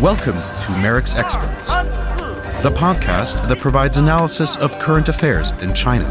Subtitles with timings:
[0.00, 1.74] Welcome to MERICS Experts,
[2.62, 6.06] the podcast that provides analysis of current affairs in China.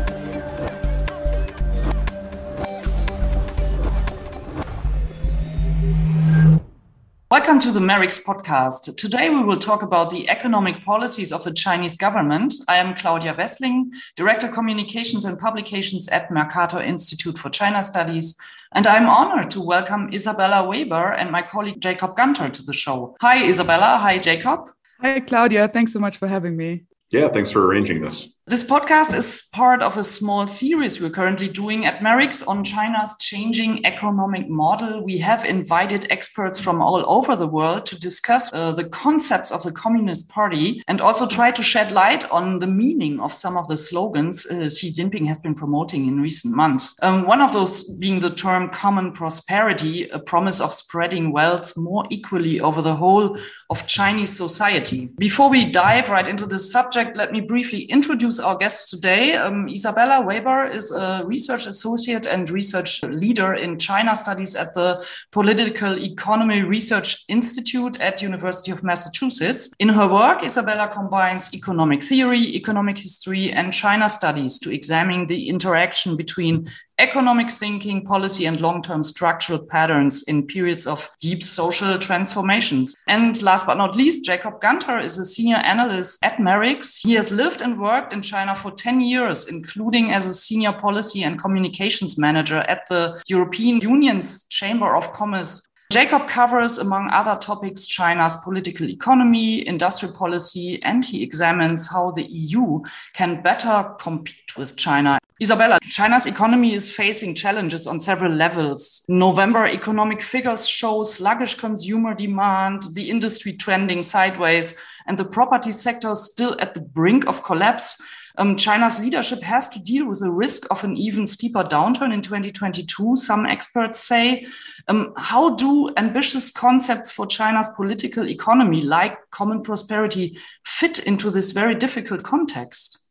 [7.31, 8.95] Welcome to the MERICS podcast.
[8.95, 12.53] Today we will talk about the economic policies of the Chinese government.
[12.67, 13.85] I am Claudia Wessling,
[14.15, 18.37] Director Communications and Publications at Mercator Institute for China Studies.
[18.73, 23.15] And I'm honored to welcome Isabella Weber and my colleague Jacob Gunter to the show.
[23.21, 23.97] Hi, Isabella.
[24.01, 24.71] Hi, Jacob.
[25.01, 25.67] Hi, Claudia.
[25.67, 26.83] Thanks so much for having me.
[27.11, 28.29] Yeah, thanks for arranging this.
[28.49, 33.17] This podcast is part of a small series we're currently doing at MERICS on China's
[33.19, 35.03] changing economic model.
[35.03, 39.63] We have invited experts from all over the world to discuss uh, the concepts of
[39.63, 43.67] the Communist Party and also try to shed light on the meaning of some of
[43.67, 46.95] the slogans uh, Xi Jinping has been promoting in recent months.
[47.01, 52.05] Um, one of those being the term common prosperity, a promise of spreading wealth more
[52.09, 53.37] equally over the whole
[53.69, 55.09] of Chinese society.
[55.17, 59.35] Before we dive right into this subject, let me briefly introduce our guests today.
[59.35, 65.05] Um, Isabella Weber is a research associate and research leader in China studies at the
[65.31, 69.69] Political Economy Research Institute at University of Massachusetts.
[69.79, 75.49] In her work, Isabella combines economic theory, economic history, and China studies to examine the
[75.49, 76.69] interaction between
[76.99, 82.95] economic thinking, policy, and long term structural patterns in periods of deep social transformations.
[83.07, 87.01] And last but not least, Jacob Gunter is a senior analyst at MERICS.
[87.01, 91.23] He has lived and worked in China for 10 years, including as a senior policy
[91.23, 97.85] and communications manager at the European Union's Chamber of Commerce Jacob covers, among other topics,
[97.85, 102.81] China's political economy, industrial policy, and he examines how the EU
[103.13, 105.17] can better compete with China.
[105.41, 109.05] Isabella, China's economy is facing challenges on several levels.
[109.07, 116.15] November economic figures show sluggish consumer demand, the industry trending sideways, and the property sector
[116.15, 117.97] still at the brink of collapse
[118.37, 122.21] um, China's leadership has to deal with the risk of an even steeper downturn in
[122.21, 124.45] 2022, some experts say.
[124.87, 131.51] Um, how do ambitious concepts for China's political economy, like common prosperity, fit into this
[131.51, 133.03] very difficult context?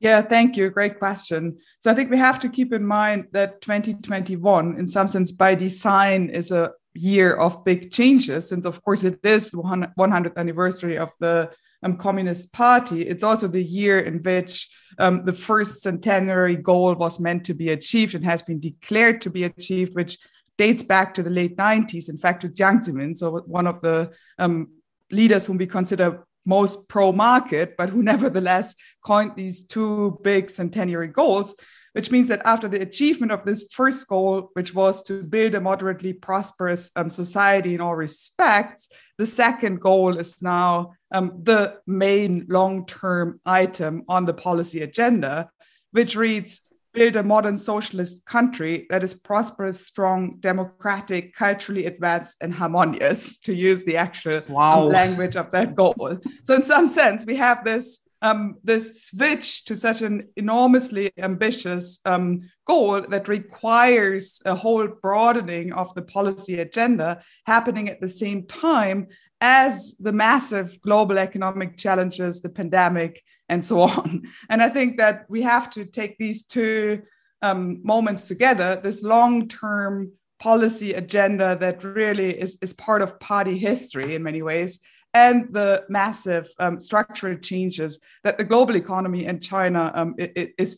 [0.00, 0.70] Yeah, thank you.
[0.70, 1.58] Great question.
[1.80, 5.54] So I think we have to keep in mind that 2021, in some sense, by
[5.56, 10.98] design, is a year of big changes, since of course it is the 100th anniversary
[10.98, 11.50] of the
[11.82, 14.68] um, Communist Party, it's also the year in which
[14.98, 19.30] um, the first centenary goal was meant to be achieved and has been declared to
[19.30, 20.18] be achieved, which
[20.56, 24.10] dates back to the late 90s, in fact, to Jiang Zemin, so one of the
[24.38, 24.68] um,
[25.10, 28.74] leaders whom we consider most pro market, but who nevertheless
[29.04, 31.54] coined these two big centenary goals
[31.98, 35.60] which means that after the achievement of this first goal, which was to build a
[35.60, 42.46] moderately prosperous um, society in all respects, the second goal is now um, the main
[42.48, 45.50] long term item on the policy agenda,
[45.92, 52.52] which reads build a modern socialist country that is prosperous, strong, democratic, culturally advanced, and
[52.52, 54.82] harmonious, to use the actual wow.
[54.82, 56.18] um, language of that goal.
[56.44, 62.00] So, in some sense, we have this um, this switch to such an enormously ambitious
[62.04, 68.44] um, goal that requires a whole broadening of the policy agenda happening at the same
[68.46, 69.06] time
[69.40, 74.22] as the massive global economic challenges, the pandemic, and so on.
[74.48, 77.02] And I think that we have to take these two
[77.42, 83.58] um, moments together this long term policy agenda that really is, is part of party
[83.58, 84.78] history in many ways
[85.14, 90.14] and the massive um, structural changes that the global economy and China um,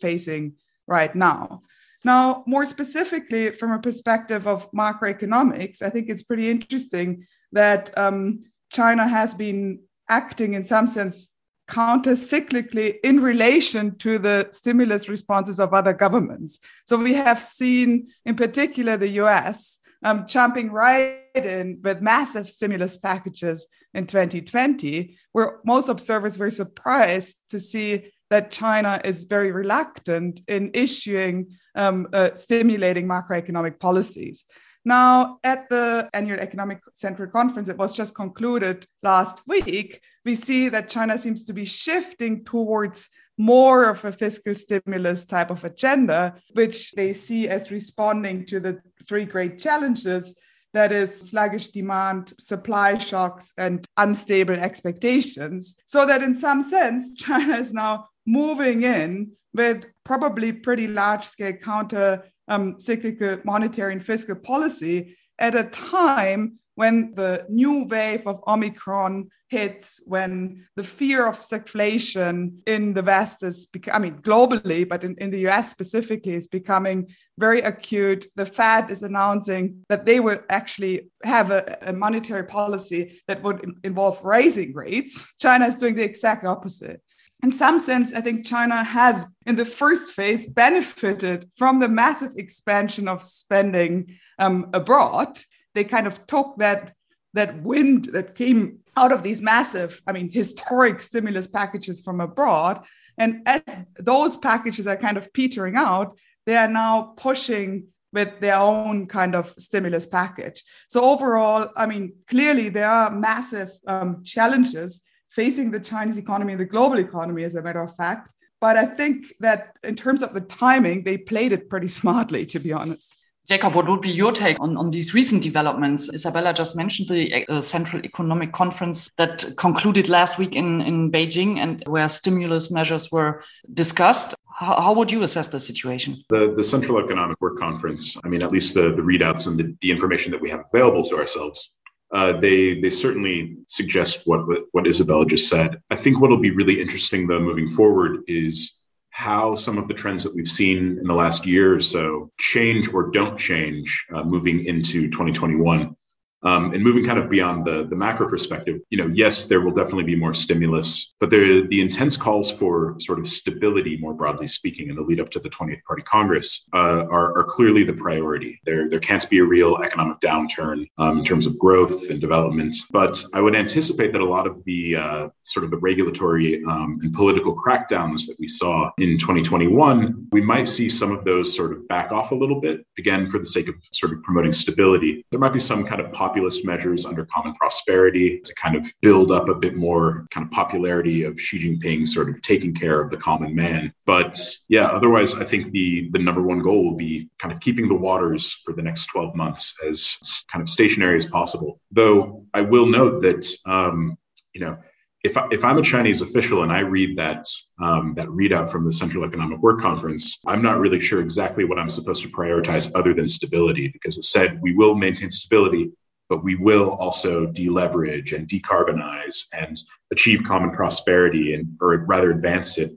[0.00, 0.52] facing
[0.86, 1.62] right now.
[2.04, 8.44] Now, more specifically, from a perspective of macroeconomics, I think it's pretty interesting that um,
[8.70, 11.28] China has been acting in some sense
[11.68, 16.58] counter cyclically in relation to the stimulus responses of other governments.
[16.84, 22.96] So we have seen, in particular, the US um, jumping right in with massive stimulus
[22.96, 30.40] packages in 2020, where most observers were surprised to see that China is very reluctant
[30.46, 34.44] in issuing um, uh, stimulating macroeconomic policies.
[34.84, 40.68] Now, at the annual Economic Central Conference, it was just concluded last week, we see
[40.70, 46.34] that China seems to be shifting towards more of a fiscal stimulus type of agenda,
[46.52, 50.34] which they see as responding to the three great challenges
[50.72, 55.74] that is sluggish demand, supply shocks, and unstable expectations.
[55.86, 61.52] So that in some sense, China is now moving in with probably pretty large scale
[61.52, 68.40] counter um, cyclical monetary and fiscal policy at a time when the new wave of
[68.44, 75.04] Omicron hits, when the fear of stagflation in the West is, I mean, globally, but
[75.04, 77.06] in, in the US specifically, is becoming
[77.38, 78.26] very acute.
[78.34, 83.60] The Fed is announcing that they will actually have a, a monetary policy that would
[83.84, 85.32] involve raising rates.
[85.38, 87.00] China is doing the exact opposite
[87.42, 92.32] in some sense, I think China has, in the first phase, benefited from the massive
[92.36, 95.38] expansion of spending um, abroad
[95.74, 96.94] they kind of took that
[97.32, 102.84] that wind that came out of these massive, I mean, historic stimulus packages from abroad.
[103.16, 103.62] And as
[104.00, 109.36] those packages are kind of petering out, they are now pushing with their own kind
[109.36, 110.64] of stimulus package.
[110.88, 115.00] So, overall, I mean, clearly there are massive um, challenges
[115.30, 118.32] facing the Chinese economy and the global economy, as a matter of fact.
[118.60, 122.58] But I think that in terms of the timing, they played it pretty smartly, to
[122.58, 123.16] be honest.
[123.48, 126.08] Jacob, what would be your take on, on these recent developments?
[126.14, 131.56] Isabella just mentioned the uh, Central Economic Conference that concluded last week in, in Beijing
[131.56, 133.42] and where stimulus measures were
[133.74, 134.36] discussed.
[134.56, 136.22] How, how would you assess the situation?
[136.28, 139.76] The, the Central Economic Work Conference, I mean, at least the, the readouts and the,
[139.80, 141.74] the information that we have available to ourselves,
[142.12, 144.40] uh, they they certainly suggest what
[144.72, 145.80] what Isabella just said.
[145.90, 148.76] I think what will be really interesting though moving forward is
[149.10, 152.92] how some of the trends that we've seen in the last year or so change
[152.92, 155.94] or don't change uh, moving into 2021.
[156.42, 159.74] Um, and moving kind of beyond the, the macro perspective, you know, yes, there will
[159.74, 164.46] definitely be more stimulus, but there, the intense calls for sort of stability, more broadly
[164.46, 167.92] speaking, in the lead up to the 20th Party Congress uh, are, are, clearly the
[167.92, 168.60] priority.
[168.64, 172.76] There, there can't be a real economic downturn um, in terms of growth and development.
[172.90, 176.98] But I would anticipate that a lot of the uh, sort of the regulatory um,
[177.02, 181.72] and political crackdowns that we saw in 2021, we might see some of those sort
[181.72, 185.24] of back off a little bit, again, for the sake of sort of promoting stability.
[185.30, 189.32] There might be some kind of populist measures under common prosperity to kind of build
[189.32, 193.10] up a bit more kind of popularity of Xi Jinping sort of taking care of
[193.10, 193.92] the common man.
[194.06, 194.38] But
[194.68, 197.94] yeah, otherwise, I think the the number one goal will be kind of keeping the
[197.94, 200.16] waters for the next 12 months as
[200.52, 201.80] kind of stationary as possible.
[201.90, 204.16] Though I will note that, um,
[204.54, 204.78] you know,
[205.22, 207.44] if, I, if I'm a Chinese official and I read that
[207.82, 211.78] um, that readout from the Central Economic Work Conference, I'm not really sure exactly what
[211.78, 215.90] I'm supposed to prioritize other than stability because it said we will maintain stability,
[216.30, 219.76] but we will also deleverage and decarbonize and
[220.12, 222.92] achieve common prosperity and or rather advance it.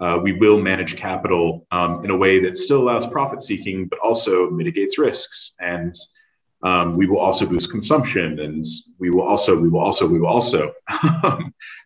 [0.00, 3.98] Uh, we will manage capital um, in a way that still allows profit seeking, but
[3.98, 5.54] also mitigates risks.
[5.60, 5.94] And
[6.62, 8.64] um, we will also boost consumption, and
[8.98, 10.72] we will also, we will also, we will also.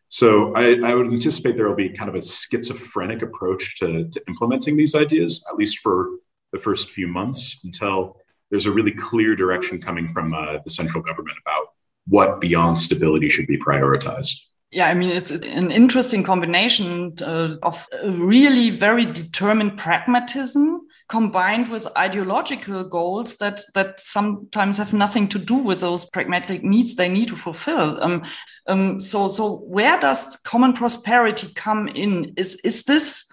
[0.09, 4.23] so I, I, would anticipate there will be kind of a schizophrenic approach to, to
[4.29, 6.09] implementing these ideas, at least for
[6.53, 8.17] the first few months, until
[8.53, 11.69] there's a really clear direction coming from uh, the central government about
[12.07, 14.37] what beyond stability should be prioritized.
[14.71, 21.87] Yeah, I mean, it's an interesting combination uh, of really very determined pragmatism combined with
[21.97, 27.29] ideological goals that that sometimes have nothing to do with those pragmatic needs they need
[27.29, 28.03] to fulfill.
[28.03, 28.23] Um,
[28.67, 32.33] um, so, so where does common prosperity come in?
[32.37, 33.31] Is is this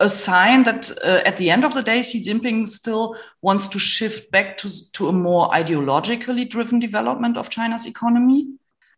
[0.00, 3.78] a sign that uh, at the end of the day, Xi Jinping still wants to
[3.78, 8.48] shift back to, to a more ideologically driven development of China's economy?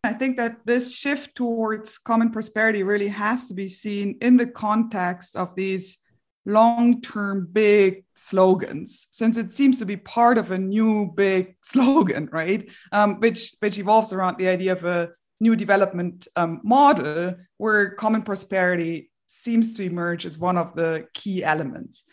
[0.05, 4.47] I think that this shift towards common prosperity really has to be seen in the
[4.47, 5.97] context of these
[6.45, 12.29] long term big slogans, since it seems to be part of a new big slogan,
[12.31, 12.69] right?
[12.91, 18.21] Um, which, which evolves around the idea of a new development um, model where common
[18.21, 22.03] prosperity seems to emerge as one of the key elements.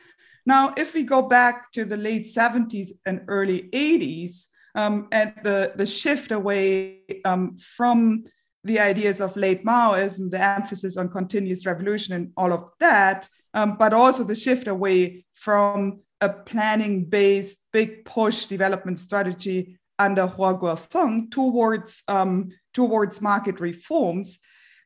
[0.46, 5.72] Now, if we go back to the late 70s and early 80s, um, and the,
[5.76, 8.24] the shift away um, from
[8.64, 13.76] the ideas of late Maoism, the emphasis on continuous revolution and all of that, um,
[13.78, 20.54] but also the shift away from a planning based big push development strategy under Hua
[20.54, 24.38] Guofeng towards, um, towards market reforms,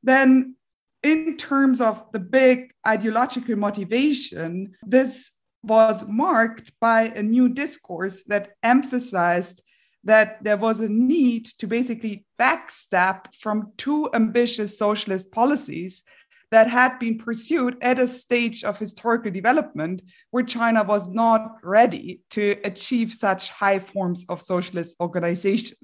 [0.03, 0.57] then
[1.05, 5.31] in terms of the big ideological motivation, this
[5.63, 9.63] was marked by a new discourse that emphasized
[10.03, 16.03] that there was a need to basically backstep from two ambitious socialist policies
[16.51, 22.21] that had been pursued at a stage of historical development where China was not ready
[22.31, 25.79] to achieve such high forms of socialist organization.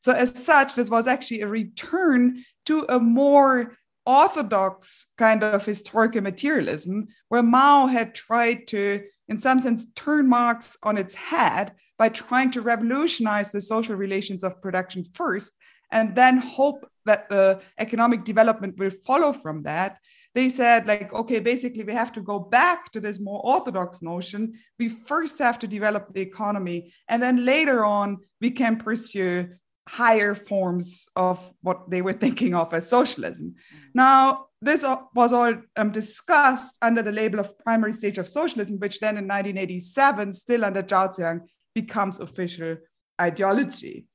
[0.00, 3.76] So, as such, this was actually a return to a more
[4.06, 10.76] orthodox kind of historical materialism, where Mao had tried to, in some sense, turn Marx
[10.82, 15.52] on its head by trying to revolutionize the social relations of production first,
[15.90, 19.98] and then hope that the economic development will follow from that.
[20.34, 24.52] They said, like, okay, basically, we have to go back to this more orthodox notion.
[24.78, 29.48] We first have to develop the economy, and then later on, we can pursue
[29.88, 33.54] higher forms of what they were thinking of as socialism.
[33.94, 39.00] Now, this was all um, discussed under the label of primary stage of socialism, which
[39.00, 41.40] then in 1987, still under Zhao Ziyang,
[41.74, 42.76] becomes official
[43.20, 44.06] ideology.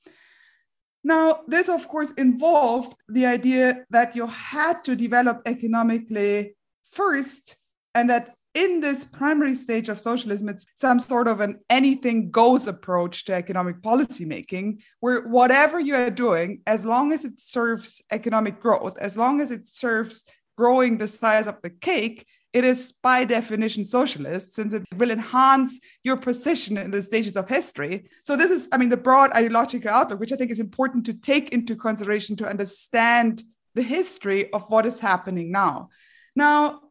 [1.03, 6.55] Now, this of course involved the idea that you had to develop economically
[6.91, 7.57] first,
[7.95, 12.67] and that in this primary stage of socialism, it's some sort of an anything goes
[12.67, 18.01] approach to economic policy making, where whatever you are doing, as long as it serves
[18.11, 20.23] economic growth, as long as it serves
[20.57, 25.79] growing the size of the cake, it is by definition socialist since it will enhance
[26.03, 28.09] your position in the stages of history.
[28.25, 31.13] So, this is, I mean, the broad ideological outlook, which I think is important to
[31.13, 33.43] take into consideration to understand
[33.73, 35.89] the history of what is happening now.
[36.35, 36.81] Now,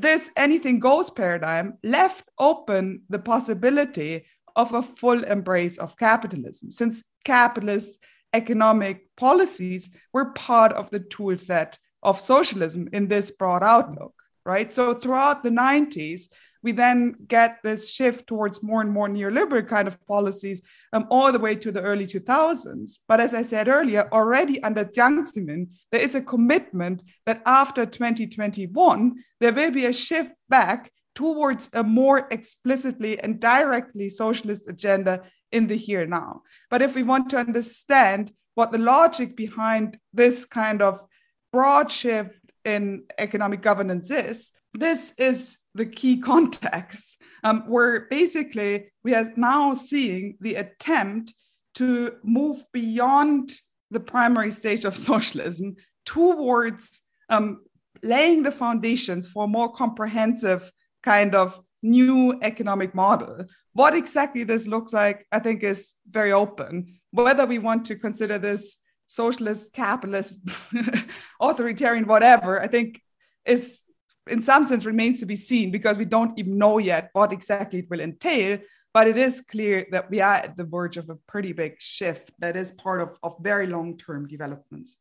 [0.00, 4.24] this anything goes paradigm left open the possibility
[4.56, 7.98] of a full embrace of capitalism, since capitalist
[8.32, 14.14] economic policies were part of the tool set of socialism in this broad outlook
[14.48, 14.72] right?
[14.72, 16.22] So throughout the 90s,
[16.62, 20.60] we then get this shift towards more and more neoliberal kind of policies
[20.92, 22.98] um, all the way to the early 2000s.
[23.06, 27.86] But as I said earlier, already under Jiang Zemin, there is a commitment that after
[27.86, 35.22] 2021, there will be a shift back towards a more explicitly and directly socialist agenda
[35.50, 36.42] in the here and now.
[36.70, 41.04] But if we want to understand what the logic behind this kind of
[41.52, 49.14] broad shift in economic governance is, this is the key context um, where basically we
[49.14, 51.34] are now seeing the attempt
[51.74, 53.50] to move beyond
[53.90, 57.60] the primary stage of socialism towards um,
[58.02, 60.70] laying the foundations for a more comprehensive
[61.02, 63.44] kind of new economic model.
[63.72, 66.98] What exactly this looks like, I think, is very open.
[67.12, 70.74] Whether we want to consider this socialist, capitalist,
[71.40, 73.00] authoritarian, whatever, I think
[73.44, 73.82] is
[74.28, 77.80] in some sense remains to be seen because we don't even know yet what exactly
[77.80, 78.58] it will entail.
[78.94, 82.32] But it is clear that we are at the verge of a pretty big shift
[82.38, 84.98] that is part of, of very long term developments.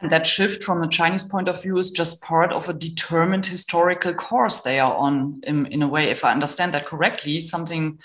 [0.00, 3.46] And that shift from a Chinese point of view is just part of a determined
[3.46, 7.98] historical course they are on, in, in a way, if I understand that correctly, something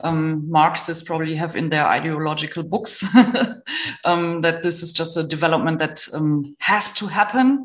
[0.00, 3.02] um, Marxists probably have in their ideological books,
[4.04, 7.64] um, that this is just a development that um, has to happen.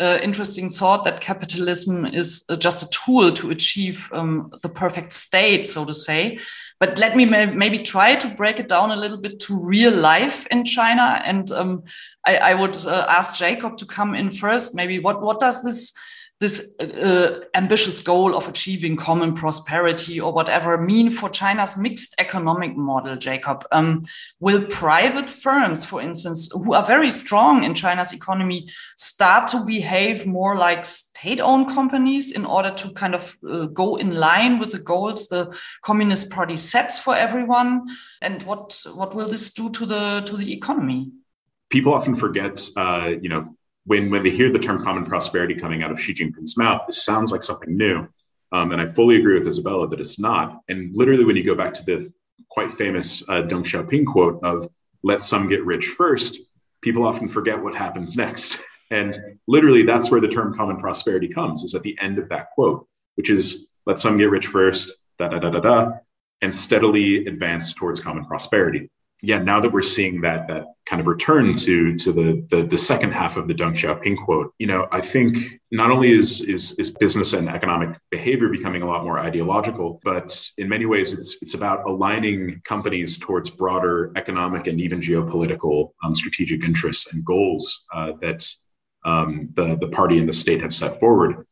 [0.00, 5.12] Uh, interesting thought that capitalism is uh, just a tool to achieve um, the perfect
[5.12, 6.38] state, so to say.
[6.80, 9.94] But let me may maybe try to break it down a little bit to real
[9.94, 11.22] life in China.
[11.24, 11.84] And um,
[12.26, 14.74] I, I, would uh, ask Jacob to come in first.
[14.74, 15.92] Maybe what what does this
[16.40, 22.76] this uh, ambitious goal of achieving common prosperity or whatever mean for China's mixed economic
[22.76, 23.64] model, Jacob?
[23.70, 24.02] Um,
[24.40, 30.26] will private firms, for instance, who are very strong in China's economy, start to behave
[30.26, 34.72] more like state owned companies in order to kind of uh, go in line with
[34.72, 37.86] the goals the Communist Party sets for everyone?
[38.20, 41.12] And what, what will this do to the, to the economy?
[41.70, 45.82] People often forget, uh, you know, when when they hear the term common prosperity coming
[45.82, 48.08] out of Xi Jinping's mouth, this sounds like something new.
[48.52, 50.60] Um, and I fully agree with Isabella that it's not.
[50.68, 52.12] And literally, when you go back to the
[52.48, 54.68] quite famous uh, Deng Xiaoping quote of
[55.02, 56.38] "Let some get rich first,
[56.80, 58.60] people often forget what happens next.
[58.90, 61.62] And literally, that's where the term common prosperity comes.
[61.62, 62.86] Is at the end of that quote,
[63.16, 65.92] which is "Let some get rich first, da da da da da,"
[66.40, 68.90] and steadily advance towards common prosperity
[69.24, 72.78] yeah, now that we're seeing that that kind of return to to the the, the
[72.78, 76.78] second half of the Deng Xiaoping quote, you know, I think not only is, is
[76.78, 81.38] is business and economic behavior becoming a lot more ideological, but in many ways it's
[81.42, 87.82] it's about aligning companies towards broader economic and even geopolitical um, strategic interests and goals
[87.94, 88.46] uh, that
[89.06, 91.46] um, the the party and the state have set forward.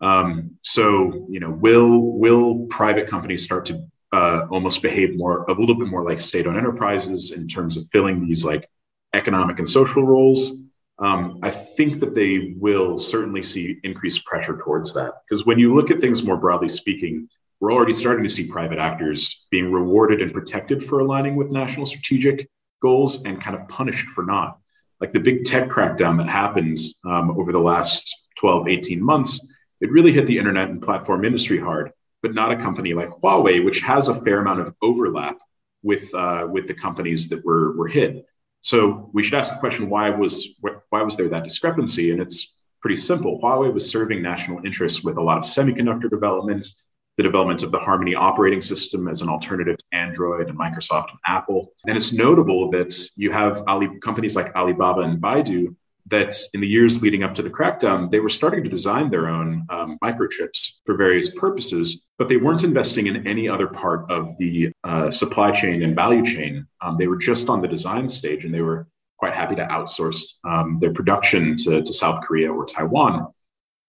[0.00, 5.52] Um, so, you know, will will private companies start to uh, almost behave more a
[5.52, 8.68] little bit more like state-owned enterprises in terms of filling these like
[9.14, 10.52] economic and social roles.
[10.98, 15.74] Um, I think that they will certainly see increased pressure towards that because when you
[15.74, 17.28] look at things more broadly speaking,
[17.60, 21.86] we're already starting to see private actors being rewarded and protected for aligning with national
[21.86, 22.48] strategic
[22.80, 24.58] goals and kind of punished for not.
[25.00, 29.40] like the big tech crackdown that happened um, over the last 12, 18 months,
[29.80, 33.64] it really hit the internet and platform industry hard, but not a company like Huawei,
[33.64, 35.38] which has a fair amount of overlap
[35.82, 38.24] with uh, with the companies that were were hit.
[38.60, 40.48] So we should ask the question: Why was
[40.90, 42.10] why was there that discrepancy?
[42.10, 43.40] And it's pretty simple.
[43.40, 46.66] Huawei was serving national interests with a lot of semiconductor development,
[47.16, 51.18] the development of the Harmony operating system as an alternative to Android and Microsoft and
[51.26, 51.72] Apple.
[51.86, 55.74] And it's notable that you have Ali, companies like Alibaba and Baidu
[56.10, 59.28] that in the years leading up to the crackdown, they were starting to design their
[59.28, 64.36] own um, microchips for various purposes, but they weren't investing in any other part of
[64.38, 66.66] the uh, supply chain and value chain.
[66.80, 68.88] Um, they were just on the design stage and they were
[69.18, 73.26] quite happy to outsource um, their production to, to South Korea or Taiwan.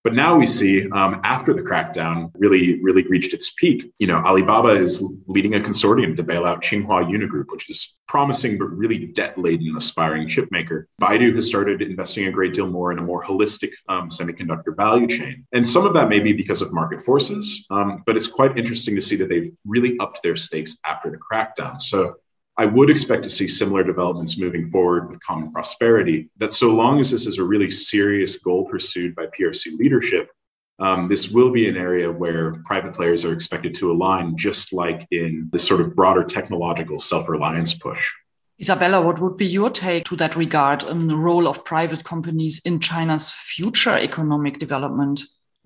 [0.03, 4.17] But now we see um, after the crackdown really, really reached its peak, you know,
[4.19, 9.07] Alibaba is leading a consortium to bail out Tsinghua Unigroup, which is promising but really
[9.07, 10.85] debt-laden aspiring chipmaker.
[11.01, 15.07] Baidu has started investing a great deal more in a more holistic um, semiconductor value
[15.07, 15.45] chain.
[15.51, 18.95] And some of that may be because of market forces, um, but it's quite interesting
[18.95, 21.79] to see that they've really upped their stakes after the crackdown.
[21.79, 22.15] So
[22.59, 26.29] I would expect to see similar developments moving forward with common prosperity.
[26.39, 30.29] That so long as this is a really serious goal pursued by PRC leadership,
[30.77, 35.07] um, this will be an area where private players are expected to align, just like
[35.09, 38.11] in this sort of broader technological self reliance push.
[38.59, 42.59] Isabella, what would be your take to that regard on the role of private companies
[42.65, 45.21] in China's future economic development?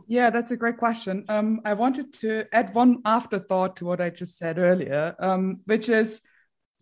[0.05, 1.25] Yeah, that's a great question.
[1.27, 5.89] Um, I wanted to add one afterthought to what I just said earlier, um, which
[5.89, 6.21] is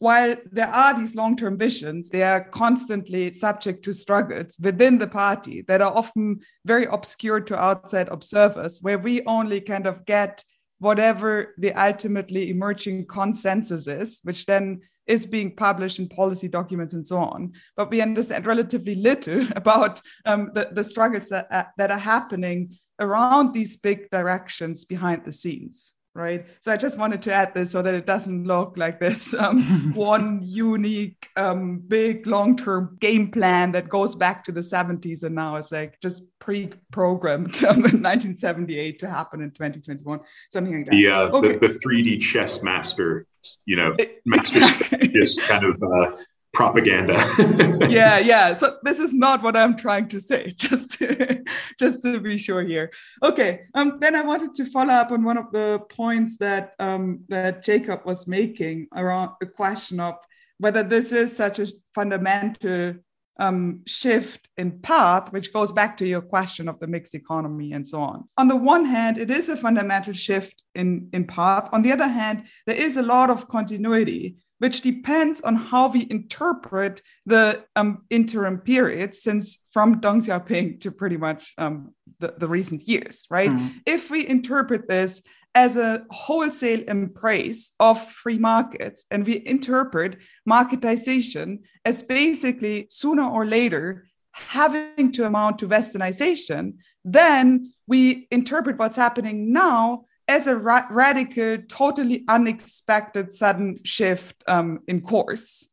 [0.01, 5.05] while there are these long term visions, they are constantly subject to struggles within the
[5.05, 10.43] party that are often very obscure to outside observers, where we only kind of get
[10.79, 17.05] whatever the ultimately emerging consensus is, which then is being published in policy documents and
[17.05, 17.53] so on.
[17.77, 22.75] But we understand relatively little about um, the, the struggles that, uh, that are happening
[23.00, 26.46] around these big directions behind the scenes right?
[26.60, 29.94] So I just wanted to add this so that it doesn't look like this um,
[29.96, 35.36] one unique, um, big, long term game plan that goes back to the 70s and
[35.36, 40.19] now is like just pre programmed um, in 1978 to happen in 2021,
[40.50, 40.95] something like that.
[40.95, 41.54] Yeah, uh, okay.
[41.54, 43.26] the, the 3D chess master,
[43.65, 43.95] you know,
[44.26, 44.60] master
[45.08, 45.82] just kind of.
[45.82, 46.17] Uh,
[46.54, 47.26] propaganda.
[47.90, 48.54] yeah, yeah.
[48.54, 50.52] So this is not what I'm trying to say.
[50.58, 51.44] Just to,
[51.80, 52.92] just to be sure here.
[53.24, 53.62] Okay.
[53.74, 53.98] Um.
[54.00, 58.02] Then I wanted to follow up on one of the points that um that Jacob
[58.06, 60.16] was making around the question of
[60.60, 62.96] whether this is such a fundamental
[63.40, 67.88] um, shift in path, which goes back to your question of the mixed economy and
[67.88, 68.30] so on.
[68.38, 71.68] On the one hand, it is a fundamental shift in, in path.
[71.74, 76.06] On the other hand, there is a lot of continuity which depends on how we
[76.12, 82.47] interpret the um, interim period since from Deng Xiaoping to pretty much um, the, the,
[82.47, 83.50] recent years, right?
[83.50, 83.74] Mm.
[83.88, 85.24] If we interpret this
[85.56, 93.47] as a wholesale embrace of free markets and we interpret marketization as basically sooner or
[93.47, 100.88] later having to amount to westernization, then we interpret what's happening now as a ra-
[100.89, 105.67] radical, totally unexpected sudden shift um, in course.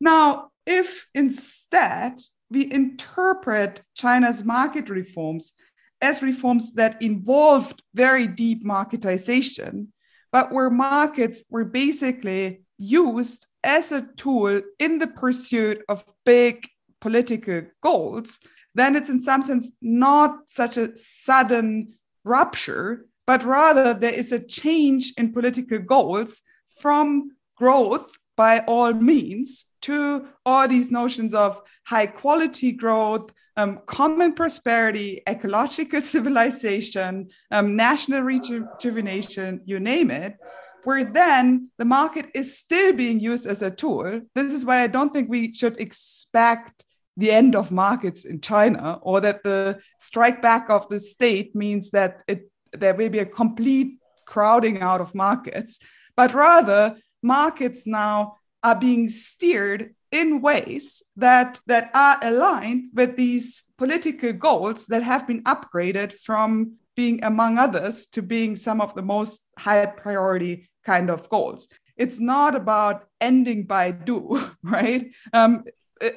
[0.00, 5.52] Now, if instead we interpret China's market reforms
[6.00, 9.88] as reforms that involved very deep marketization,
[10.30, 16.66] but where markets were basically used as a tool in the pursuit of big
[17.00, 18.38] political goals,
[18.74, 24.40] then it's in some sense not such a sudden rupture, but rather there is a
[24.40, 26.42] change in political goals
[26.78, 34.32] from growth by all means to all these notions of high quality growth, um, common
[34.32, 40.36] prosperity, ecological civilization, um, national rejuvenation, you name it,
[40.84, 44.20] where then the market is still being used as a tool.
[44.34, 46.84] This is why I don't think we should expect
[47.16, 51.90] the end of markets in China or that the strike back of the state means
[51.90, 55.78] that it there will be a complete crowding out of markets,
[56.16, 63.64] but rather markets now are being steered in ways that that are aligned with these
[63.76, 69.02] political goals that have been upgraded from being among others to being some of the
[69.02, 71.68] most high priority kind of goals.
[71.96, 75.10] It's not about ending Baidu right?
[75.32, 75.64] Um,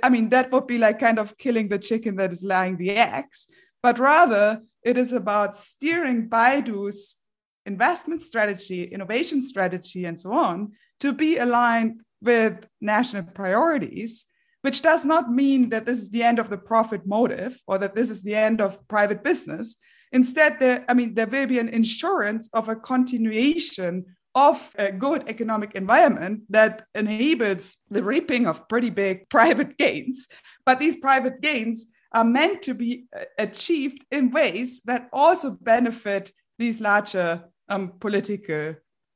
[0.03, 2.91] i mean that would be like kind of killing the chicken that is laying the
[2.91, 3.47] eggs
[3.81, 7.17] but rather it is about steering Baidu's
[7.65, 10.71] investment strategy, innovation strategy, and so on
[11.01, 14.25] to be aligned with national priorities
[14.67, 17.95] which does not mean that this is the end of the profit motive or that
[17.95, 19.77] this is the end of private business.
[20.11, 25.23] Instead, there, I mean, there will be an insurance of a continuation of a good
[25.27, 30.27] economic environment that enables the reaping of pretty big private gains.
[30.65, 31.85] But these private gains
[32.17, 38.73] are meant to be uh, achieved in ways that also benefit these larger um, political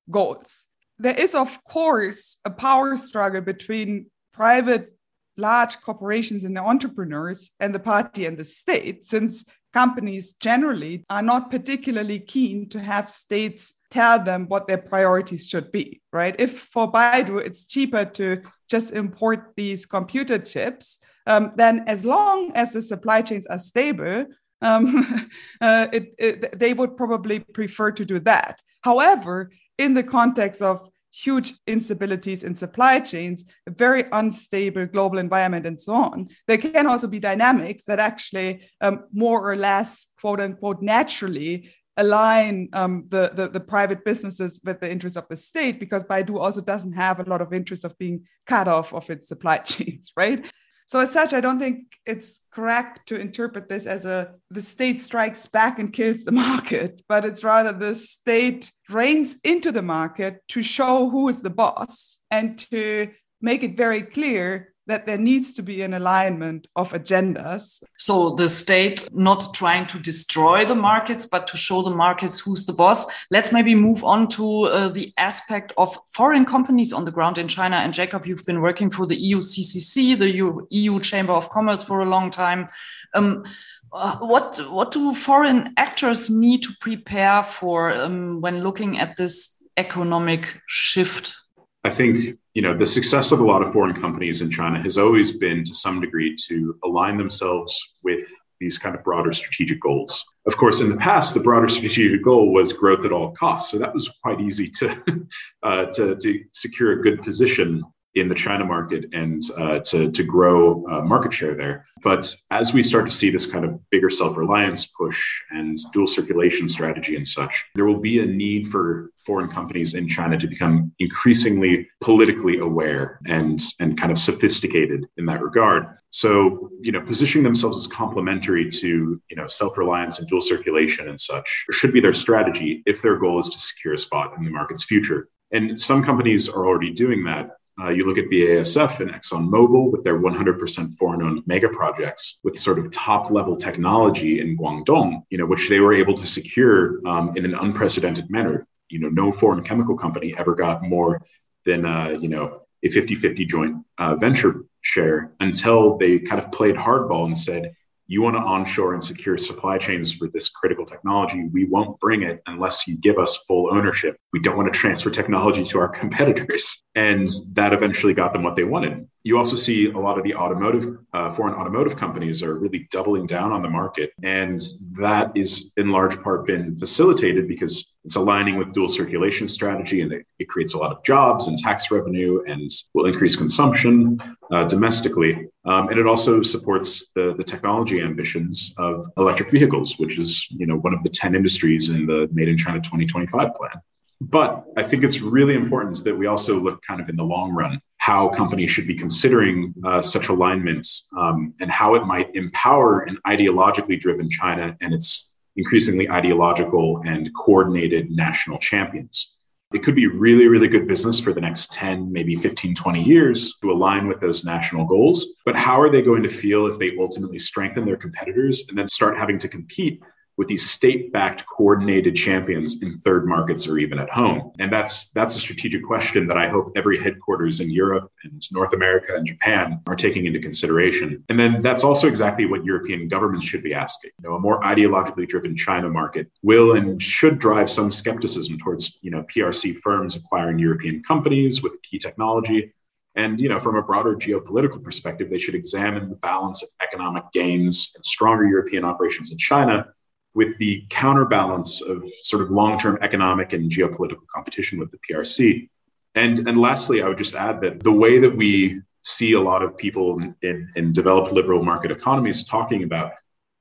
[0.10, 0.66] goals.
[1.00, 4.96] There is, of course, a power struggle between private
[5.36, 11.24] large corporations and the entrepreneurs and the party and the state, since companies generally are
[11.24, 16.36] not particularly keen to have states tell them what their priorities should be, right?
[16.38, 22.52] If for Baidu it's cheaper to just import these computer chips, um, then as long
[22.56, 24.26] as the supply chains are stable,
[24.62, 25.30] um,
[25.62, 28.62] uh, it, it, they would probably prefer to do that.
[28.82, 35.66] However, in the context of huge instabilities in supply chains, a very unstable global environment,
[35.66, 36.30] and so on.
[36.48, 42.70] There can also be dynamics that actually um, more or less, quote unquote, naturally align
[42.74, 46.62] um, the, the, the private businesses with the interests of the state because Baidu also
[46.62, 50.50] doesn't have a lot of interest of being cut off of its supply chains, right?
[50.92, 55.02] So as such, I don't think it's correct to interpret this as a the state
[55.02, 60.44] strikes back and kills the market, but it's rather the state reins into the market
[60.50, 65.54] to show who is the boss and to make it very clear that there needs
[65.54, 67.82] to be an alignment of agendas.
[67.98, 72.66] So the state not trying to destroy the markets, but to show the markets who's
[72.66, 73.06] the boss.
[73.30, 77.48] Let's maybe move on to uh, the aspect of foreign companies on the ground in
[77.48, 77.78] China.
[77.78, 81.84] And Jacob, you've been working for the EU CCC, the EU, EU Chamber of Commerce
[81.86, 82.68] for a long time.
[83.14, 83.46] Um,
[83.94, 89.64] uh, what what do foreign actors need to prepare for um, when looking at this
[89.78, 91.36] economic shift?
[91.84, 94.98] I think you know, the success of a lot of foreign companies in China has
[94.98, 98.22] always been to some degree to align themselves with
[98.60, 100.24] these kind of broader strategic goals.
[100.46, 103.72] Of course, in the past, the broader strategic goal was growth at all costs.
[103.72, 105.04] So that was quite easy to,
[105.64, 107.84] uh, to, to secure a good position
[108.16, 111.86] in the China market and uh, to, to grow uh, market share there.
[112.04, 115.22] But as we start to see this kind of bigger self reliance push
[115.52, 120.08] and dual circulation strategy and such, there will be a need for foreign companies in
[120.08, 125.86] China to become increasingly politically aware and, and kind of sophisticated in that regard.
[126.10, 131.20] So, you know, positioning themselves as complementary to, you know, self-reliance and dual circulation and
[131.20, 134.52] such should be their strategy if their goal is to secure a spot in the
[134.52, 135.30] market's future.
[135.54, 137.52] And some companies are already doing that.
[137.80, 142.78] Uh, you look at BASF and ExxonMobil with their 100% foreign-owned mega projects with sort
[142.78, 147.46] of top-level technology in Guangdong, you know, which they were able to secure um, in
[147.46, 148.68] an unprecedented manner.
[148.90, 151.22] You know, no foreign chemical company ever got more
[151.66, 156.76] than, uh, you know, a 50-50 joint uh, venture share until they kind of played
[156.76, 157.74] hardball and said,
[158.12, 161.48] you want to onshore and secure supply chains for this critical technology.
[161.54, 164.18] We won't bring it unless you give us full ownership.
[164.34, 166.84] We don't want to transfer technology to our competitors.
[166.94, 169.08] And that eventually got them what they wanted.
[169.24, 173.28] You also see a lot of the automotive, uh, foreign automotive companies are really doubling
[173.28, 174.12] down on the market.
[174.22, 174.60] And
[175.00, 180.12] that is in large part been facilitated because it's aligning with dual circulation strategy and
[180.12, 184.20] it, it creates a lot of jobs and tax revenue and will increase consumption
[184.52, 185.48] uh, domestically.
[185.66, 190.66] Um, and it also supports the, the technology ambitions of electric vehicles, which is you
[190.66, 193.82] know one of the 10 industries in the Made in China 2025 plan.
[194.22, 197.52] But I think it's really important that we also look kind of in the long
[197.54, 200.88] run how companies should be considering uh, such alignment
[201.18, 207.34] um, and how it might empower an ideologically driven China and its increasingly ideological and
[207.36, 209.36] coordinated national champions.
[209.74, 213.56] It could be really, really good business for the next 10, maybe 15, 20 years
[213.62, 215.26] to align with those national goals.
[215.46, 218.88] But how are they going to feel if they ultimately strengthen their competitors and then
[218.88, 220.02] start having to compete
[220.38, 224.52] with these state-backed coordinated champions in third markets or even at home.
[224.60, 228.74] And that's that's a strategic question that i hope every headquarters in europe and north
[228.74, 231.24] america and japan are taking into consideration.
[231.30, 234.12] And then that's also exactly what european governments should be asking.
[234.20, 238.98] You know a more ideologically driven china market will and should drive some skepticism towards
[239.02, 242.74] you know prc firms acquiring european companies with key technology.
[243.16, 247.26] And you know, from a broader geopolitical perspective, they should examine the balance of economic
[247.34, 249.88] gains and stronger European operations in China
[250.34, 255.70] with the counterbalance of sort of long-term economic and geopolitical competition with the PRC.
[256.16, 259.64] And, and lastly, I would just add that the way that we see a lot
[259.64, 263.14] of people in, in developed liberal market economies talking about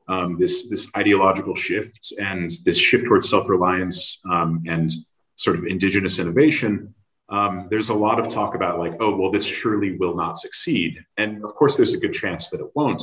[0.09, 4.91] um, this, this ideological shift and this shift towards self-reliance um, and
[5.37, 6.95] sort of indigenous innovation
[7.31, 11.05] um, there's a lot of talk about like, oh, well, this surely will not succeed.
[11.17, 13.03] And of course, there's a good chance that it won't.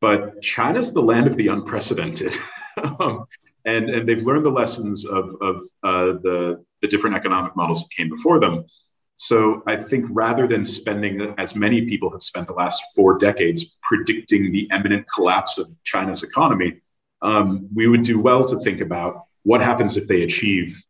[0.00, 2.34] But China's the land of the unprecedented.
[3.00, 3.24] um,
[3.64, 7.90] and, and they've learned the lessons of, of uh, the, the different economic models that
[7.96, 8.64] came before them.
[9.16, 13.76] So I think rather than spending as many people have spent the last four decades
[13.82, 16.80] predicting the imminent collapse of China's economy,
[17.20, 20.80] um, we would do well to think about what happens if they achieve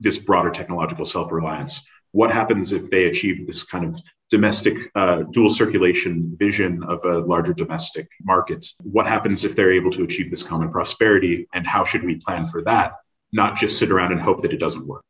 [0.00, 5.22] this broader technological self reliance what happens if they achieve this kind of domestic uh,
[5.32, 8.64] dual circulation vision of a larger domestic market?
[8.82, 11.48] What happens if they're able to achieve this common prosperity?
[11.52, 12.92] And how should we plan for that?
[13.32, 15.04] Not just sit around and hope that it doesn't work.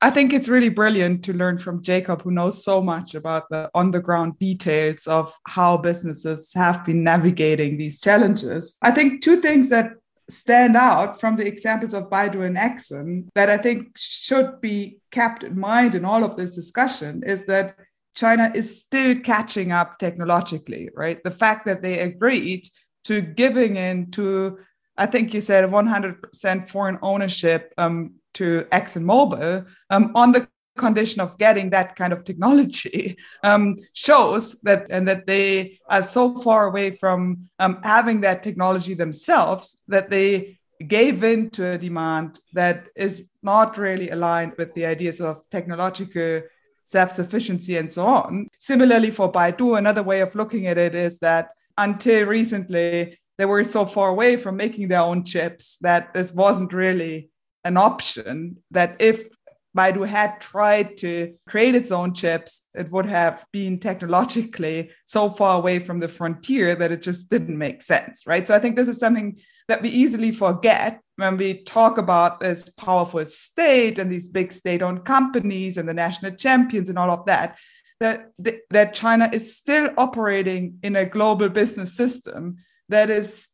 [0.00, 3.68] I think it's really brilliant to learn from Jacob, who knows so much about the
[3.74, 8.76] on the ground details of how businesses have been navigating these challenges.
[8.80, 9.94] I think two things that
[10.30, 15.42] stand out from the examples of Baidu and Exxon that I think should be kept
[15.42, 17.74] in mind in all of this discussion is that
[18.18, 21.22] China is still catching up technologically, right?
[21.22, 22.68] The fact that they agreed
[23.04, 24.58] to giving in to,
[24.96, 31.38] I think you said 100% foreign ownership um, to ExxonMobil um, on the condition of
[31.38, 36.96] getting that kind of technology um, shows that and that they are so far away
[36.96, 43.30] from um, having that technology themselves that they gave in to a demand that is
[43.42, 46.42] not really aligned with the ideas of technological
[46.88, 48.48] self-sufficiency and so on.
[48.58, 53.62] Similarly, for Baidu, another way of looking at it is that until recently, they were
[53.62, 57.30] so far away from making their own chips that this wasn't really
[57.64, 59.28] an option that if
[59.76, 65.56] Baidu had tried to create its own chips, it would have been technologically so far
[65.56, 68.48] away from the frontier that it just didn't make sense, right?
[68.48, 72.68] So I think this is something that we easily forget when we talk about this
[72.70, 77.58] powerful state and these big state-owned companies and the national champions and all of that.
[77.98, 78.30] That,
[78.70, 83.48] that China is still operating in a global business system that is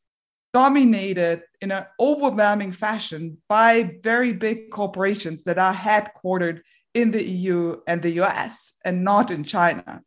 [0.52, 6.60] dominated in an overwhelming fashion by very big corporations that are headquartered
[6.92, 10.02] in the EU and the US and not in China.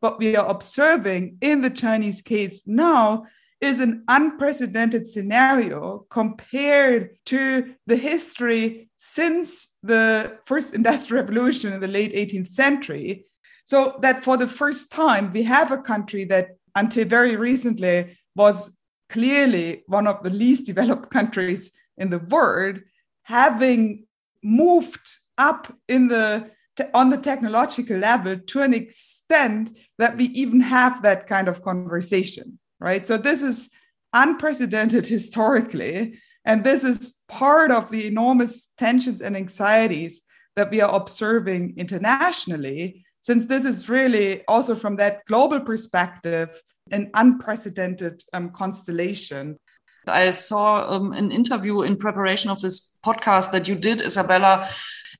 [0.00, 3.26] But we are observing in the Chinese case now
[3.66, 11.88] is an unprecedented scenario compared to the history since the first industrial revolution in the
[11.88, 13.26] late 18th century.
[13.64, 18.70] So that for the first time, we have a country that until very recently was
[19.10, 22.80] clearly one of the least developed countries in the world,
[23.22, 24.06] having
[24.42, 25.06] moved
[25.38, 26.50] up in the
[26.92, 32.58] on the technological level to an extent that we even have that kind of conversation,
[32.80, 33.06] right?
[33.06, 33.70] So this is
[34.12, 40.22] unprecedented historically, and this is part of the enormous tensions and anxieties
[40.54, 47.10] that we are observing internationally, since this is really also from that global perspective an
[47.14, 49.58] unprecedented um, constellation.
[50.06, 54.70] I saw um, an interview in preparation of this podcast that you did, Isabella.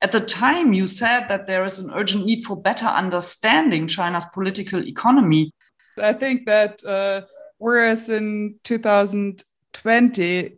[0.00, 4.26] At the time, you said that there is an urgent need for better understanding China's
[4.32, 5.50] political economy.
[5.98, 7.22] I think that uh,
[7.58, 10.52] whereas in 2020,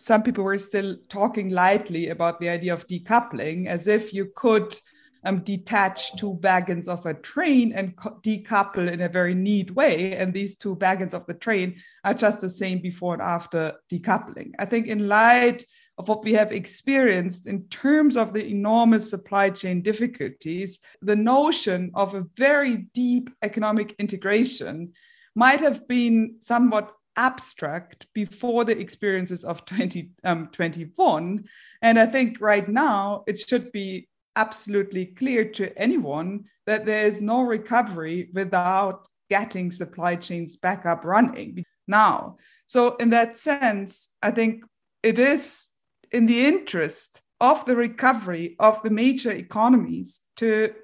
[0.00, 4.76] some people were still talking lightly about the idea of decoupling, as if you could
[5.24, 10.14] um, detach two wagons of a train and decouple in a very neat way.
[10.16, 14.50] And these two wagons of the train are just the same before and after decoupling.
[14.58, 15.64] I think, in light
[15.96, 21.92] of what we have experienced in terms of the enormous supply chain difficulties, the notion
[21.94, 24.92] of a very deep economic integration
[25.34, 31.22] might have been somewhat abstract before the experiences of 2021.
[31.22, 31.44] Um,
[31.82, 37.20] and I think right now it should be absolutely clear to anyone that there is
[37.20, 42.36] no recovery without getting supply chains back up running now.
[42.66, 44.64] So, in that sense, I think
[45.02, 45.66] it is
[46.10, 50.74] in the interest of the recovery of the major economies to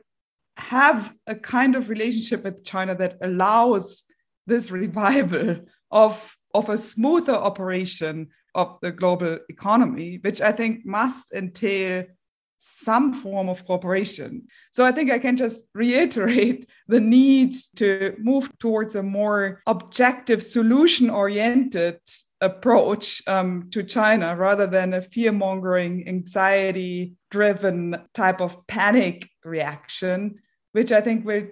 [0.56, 4.04] have a kind of relationship with China that allows
[4.50, 5.60] this revival
[5.90, 12.04] of, of a smoother operation of the global economy, which I think must entail
[12.58, 14.46] some form of cooperation.
[14.70, 20.42] So I think I can just reiterate the need to move towards a more objective,
[20.42, 22.00] solution oriented
[22.42, 30.36] approach um, to China rather than a fear mongering, anxiety driven type of panic reaction,
[30.72, 31.46] which I think will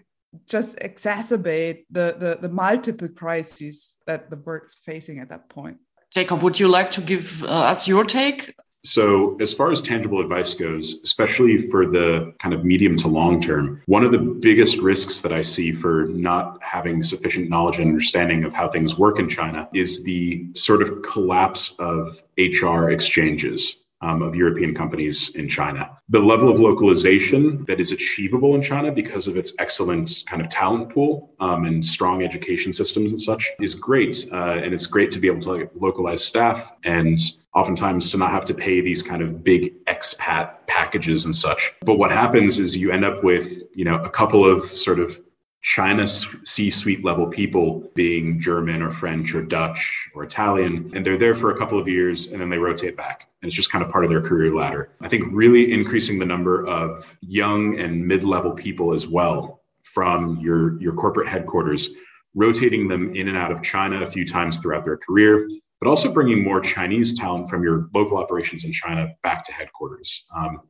[0.46, 5.78] just exacerbate the, the, the multiple crises that the world's facing at that point.
[6.10, 10.20] Jacob, would you like to give uh, us your take So, as far as tangible
[10.20, 14.78] advice goes, especially for the kind of medium to long term, one of the biggest
[14.78, 19.18] risks that I see for not having sufficient knowledge and understanding of how things work
[19.18, 25.48] in China is the sort of collapse of HR exchanges um, of European companies in
[25.48, 25.90] China.
[26.08, 30.48] The level of localization that is achievable in China because of its excellent kind of
[30.48, 34.28] talent pool um, and strong education systems and such is great.
[34.32, 37.18] Uh, and it's great to be able to localize staff and
[37.54, 41.72] oftentimes to not have to pay these kind of big expat packages and such.
[41.82, 45.20] But what happens is you end up with, you know, a couple of sort of
[45.60, 51.18] China C suite level people being German or French or Dutch or Italian, and they're
[51.18, 53.28] there for a couple of years and then they rotate back.
[53.42, 54.90] And it's just kind of part of their career ladder.
[55.00, 60.38] I think really increasing the number of young and mid level people as well from
[60.38, 61.90] your, your corporate headquarters,
[62.34, 65.48] rotating them in and out of China a few times throughout their career,
[65.80, 70.24] but also bringing more Chinese talent from your local operations in China back to headquarters.
[70.36, 70.60] Um,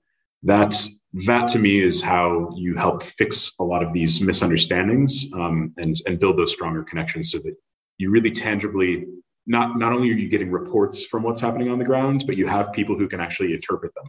[0.43, 5.73] that's that to me is how you help fix a lot of these misunderstandings um,
[5.79, 7.55] and and build those stronger connections so that
[7.99, 9.07] you really tangibly
[9.47, 12.47] not not only are you getting reports from what's happening on the ground but you
[12.47, 14.05] have people who can actually interpret them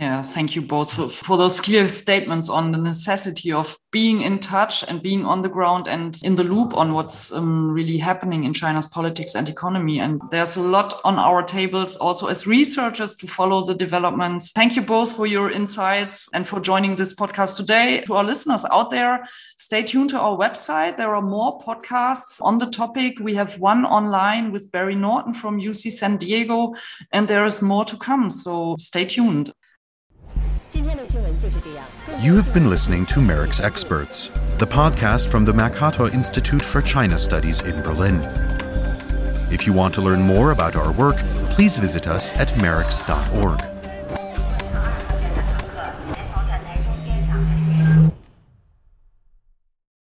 [0.00, 4.38] yeah, thank you both for, for, those clear statements on the necessity of being in
[4.38, 8.44] touch and being on the ground and in the loop on what's um, really happening
[8.44, 10.00] in China's politics and economy.
[10.00, 14.52] And there's a lot on our tables also as researchers to follow the developments.
[14.52, 18.00] Thank you both for your insights and for joining this podcast today.
[18.06, 20.96] To our listeners out there, stay tuned to our website.
[20.96, 23.18] There are more podcasts on the topic.
[23.20, 26.72] We have one online with Barry Naughton from UC San Diego,
[27.12, 28.30] and there is more to come.
[28.30, 29.52] So stay tuned.
[32.20, 34.28] You have been listening to MERICS Experts,
[34.58, 38.20] the podcast from the Mercator Institute for China Studies in Berlin.
[39.52, 41.16] If you want to learn more about our work,
[41.50, 43.69] please visit us at merics.org.